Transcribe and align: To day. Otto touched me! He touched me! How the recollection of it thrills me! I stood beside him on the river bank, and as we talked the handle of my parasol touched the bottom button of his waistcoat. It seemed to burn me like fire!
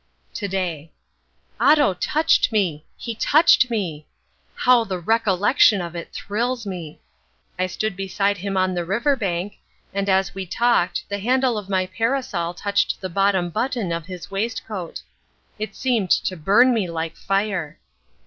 To 0.33 0.47
day. 0.47 0.91
Otto 1.59 1.93
touched 1.93 2.51
me! 2.51 2.85
He 2.97 3.13
touched 3.13 3.69
me! 3.69 4.07
How 4.55 4.83
the 4.83 4.97
recollection 4.97 5.79
of 5.79 5.95
it 5.95 6.11
thrills 6.11 6.65
me! 6.65 6.99
I 7.59 7.67
stood 7.67 7.95
beside 7.95 8.37
him 8.39 8.57
on 8.57 8.73
the 8.73 8.83
river 8.83 9.15
bank, 9.15 9.59
and 9.93 10.09
as 10.09 10.33
we 10.33 10.47
talked 10.47 11.03
the 11.07 11.19
handle 11.19 11.55
of 11.55 11.69
my 11.69 11.85
parasol 11.85 12.55
touched 12.55 12.99
the 12.99 13.09
bottom 13.09 13.51
button 13.51 13.91
of 13.91 14.07
his 14.07 14.31
waistcoat. 14.31 15.03
It 15.59 15.75
seemed 15.75 16.09
to 16.09 16.35
burn 16.35 16.73
me 16.73 16.89
like 16.89 17.15
fire! 17.15 17.77